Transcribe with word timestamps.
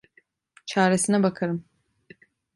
Çaresine 0.65 1.23
bakarım. 1.23 1.65